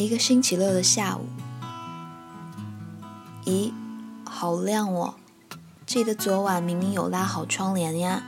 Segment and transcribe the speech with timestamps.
[0.00, 1.26] 一个星期六的下午，
[3.44, 3.70] 咦，
[4.24, 5.12] 好亮哦！
[5.84, 8.22] 记得昨晚明明有拉好窗帘呀。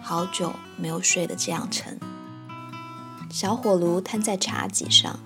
[0.00, 2.00] 好久没有睡得这样沉。
[3.28, 5.20] 小火炉摊在茶几上，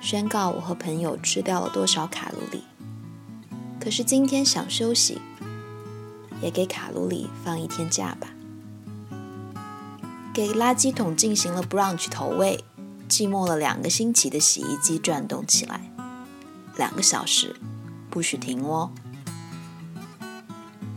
[0.00, 2.64] 宣告我和朋友吃掉了多少卡路里。
[3.78, 5.20] 可是今天想休息，
[6.42, 8.26] 也给卡路里放一天假吧。
[10.34, 12.64] 给垃圾桶进行了 brunch 投喂。
[13.08, 15.90] 寂寞了两个星期的洗衣机转动起来，
[16.76, 17.56] 两个小时，
[18.10, 18.90] 不许停哦。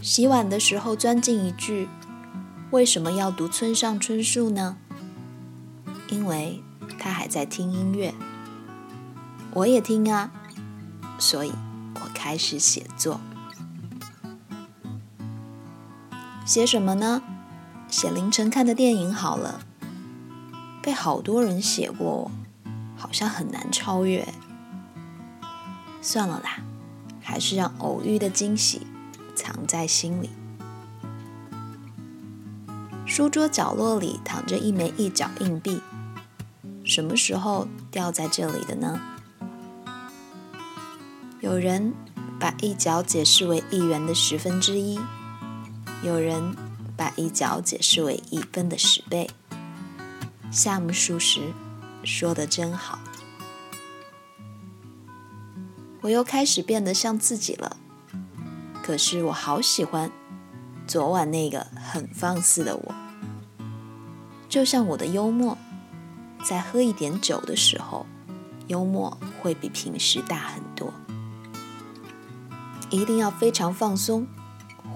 [0.02, 1.90] 洗碗的时候钻进一句
[2.72, 4.78] ：“为什么要读村上春树呢？”
[6.10, 6.64] 因为
[6.98, 8.16] 他还在听音乐，
[9.54, 10.32] 我也听啊，
[11.20, 11.52] 所以
[11.96, 13.20] 我开始写作。
[16.46, 17.22] 写什么呢？
[17.88, 19.62] 写凌晨看的电影好了。
[20.82, 22.32] 被好多人写过，
[22.96, 24.28] 好像很难超越。
[26.02, 26.60] 算了啦，
[27.22, 28.88] 还是让偶遇的惊喜
[29.36, 30.30] 藏在心里。
[33.06, 35.82] 书桌角落里躺着一枚一角硬币，
[36.86, 39.00] 什么时候掉在这里的呢？
[41.42, 41.94] 有人
[42.40, 45.00] 把一角解释为一元的十分之一，
[46.04, 46.56] 有人
[46.96, 49.30] 把一角解释为一分的十倍。
[50.52, 51.54] 夏目漱石
[52.04, 53.00] 说的真好，
[56.02, 57.78] 我又开始变得像自己了。
[58.82, 60.12] 可是我好喜欢
[60.88, 62.96] 昨晚那个很放肆的我，
[64.50, 65.56] 就像我的幽默，
[66.44, 68.08] 在喝一点酒的时候，
[68.68, 70.92] 幽默会比平时大很多。
[72.90, 74.26] 一定要非常放松，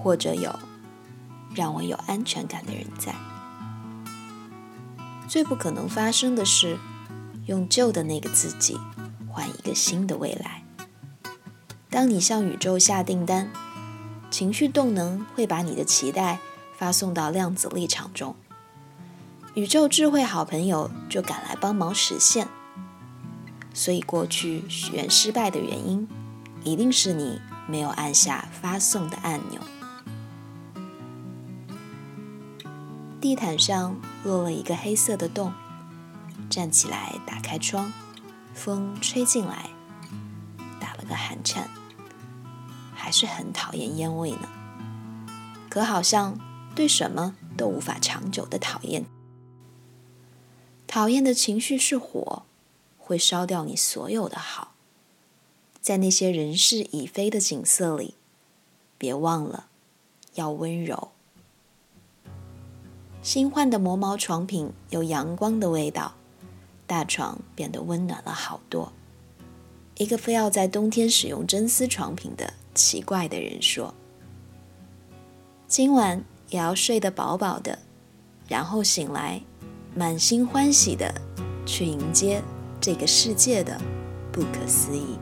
[0.02, 0.58] 或者有
[1.54, 3.14] 让我有安全感的人在。
[5.34, 6.78] 最不可能发生的是，
[7.46, 8.78] 用旧的那个自己
[9.28, 10.62] 换一个新的未来。
[11.90, 13.50] 当你向宇宙下订单，
[14.30, 16.38] 情绪动能会把你的期待
[16.78, 18.36] 发送到量子力场中，
[19.54, 22.46] 宇宙智慧好朋友就赶来帮忙实现。
[23.72, 26.06] 所以，过去许愿失败的原因，
[26.62, 29.60] 一定是你没有按下发送的按钮。
[33.24, 35.54] 地毯上落了一个黑色的洞，
[36.50, 37.90] 站起来打开窗，
[38.52, 39.70] 风吹进来，
[40.78, 41.70] 打了个寒颤，
[42.94, 44.50] 还是很讨厌烟味呢。
[45.70, 46.38] 可好像
[46.74, 49.06] 对什么都无法长久的讨厌，
[50.86, 52.42] 讨厌的情绪是火，
[52.98, 54.74] 会烧掉你所有的好。
[55.80, 58.16] 在那些人事已非的景色里，
[58.98, 59.68] 别忘了
[60.34, 61.13] 要温柔。
[63.24, 66.12] 新换的磨毛床品有阳光的味道，
[66.86, 68.92] 大床变得温暖了好多。
[69.96, 73.94] 一个非要在冬天使用真丝床品的奇怪的人说
[75.66, 77.78] ：“今晚也要睡得饱饱的，
[78.46, 79.40] 然后醒来，
[79.94, 81.14] 满心欢喜的
[81.64, 82.42] 去迎接
[82.78, 83.80] 这个世界的
[84.30, 85.16] 不可思议。”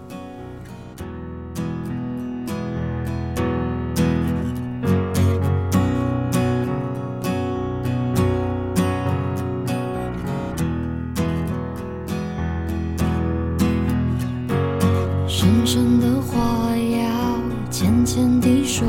[15.43, 17.37] 深深的话要
[17.69, 18.87] 浅浅地说，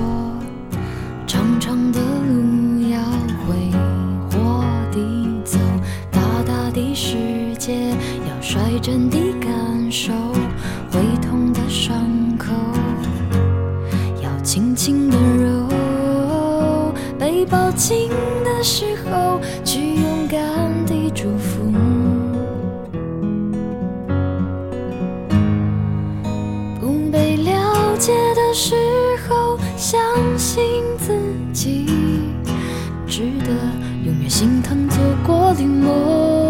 [1.25, 3.00] 长长的路要
[3.41, 3.72] 挥
[4.30, 5.00] 霍地
[5.44, 5.58] 走，
[6.12, 7.90] 大大的世界
[8.30, 9.52] 要率真的感
[9.92, 10.13] 受，
[10.92, 11.97] 会痛的伤
[12.38, 12.52] 口
[14.22, 18.12] 要轻轻的揉，被抱紧
[18.46, 20.40] 的时候去勇敢
[20.86, 21.53] 地祝福。
[35.24, 36.43] 过的梦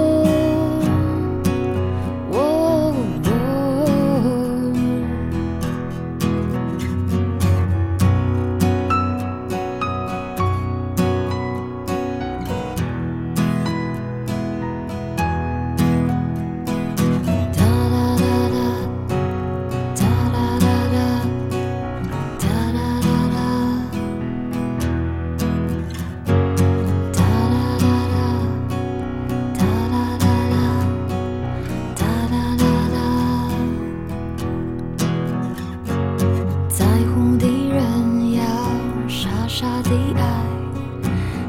[39.94, 40.44] 被爱，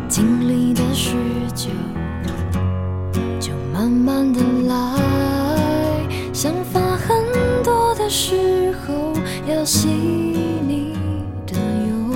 [0.06, 1.16] 经历的许
[1.54, 1.70] 久，
[3.40, 5.00] 就慢慢的来。
[6.30, 7.24] 想法很
[7.62, 9.14] 多的时候，
[9.50, 10.94] 要细腻
[11.46, 11.54] 的
[11.88, 12.10] 用，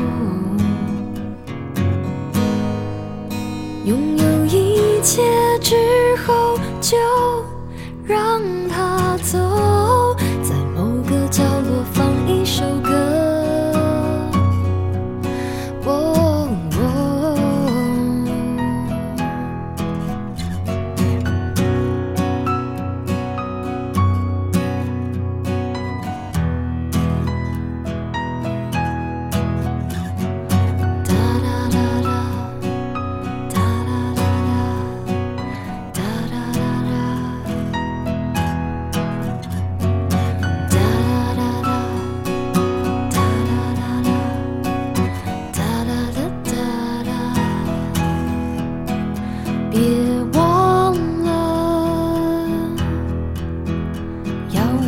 [3.86, 5.22] 拥有一切
[5.62, 5.74] 之
[6.26, 6.98] 后，就
[8.04, 8.67] 让。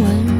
[0.01, 0.40] 要